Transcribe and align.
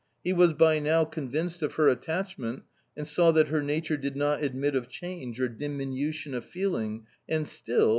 He 0.23 0.33
was 0.33 0.53
by 0.53 0.79
now 0.79 1.05
convinced 1.05 1.61
of 1.61 1.75
her 1.75 1.87
attachment 1.87 2.63
and 2.97 3.05
saw 3.07 3.31
that 3.33 3.49
her 3.49 3.61
nature 3.61 3.97
did 3.97 4.15
not 4.15 4.41
admit 4.43 4.75
of 4.75 4.89
change 4.89 5.39
or 5.39 5.47
diminution 5.47 6.33
of 6.33 6.43
feeling 6.43 7.05
and 7.29 7.47
still 7.47 7.89